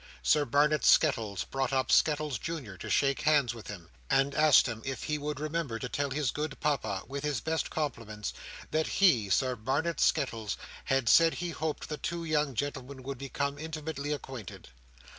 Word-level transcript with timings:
Sir 0.23 0.45
Barnet 0.45 0.83
Skettles 0.83 1.43
brought 1.43 1.71
up 1.71 1.91
Skettles 1.91 2.39
Junior 2.39 2.75
to 2.75 2.89
shake 2.89 3.21
hands 3.21 3.53
with 3.53 3.67
him, 3.67 3.91
and 4.09 4.33
asked 4.33 4.65
him 4.65 4.81
if 4.83 5.03
he 5.03 5.19
would 5.19 5.39
remember 5.39 5.77
to 5.77 5.87
tell 5.87 6.09
his 6.09 6.31
good 6.31 6.59
Papa, 6.59 7.03
with 7.07 7.23
his 7.23 7.39
best 7.39 7.69
compliments, 7.69 8.33
that 8.71 8.87
he, 8.97 9.29
Sir 9.29 9.55
Barnet 9.55 9.99
Skettles, 9.99 10.57
had 10.85 11.07
said 11.07 11.35
he 11.35 11.51
hoped 11.51 11.87
the 11.87 11.97
two 11.97 12.23
young 12.25 12.55
gentlemen 12.55 13.03
would 13.03 13.19
become 13.19 13.59
intimately 13.59 14.11
acquainted. 14.11 14.69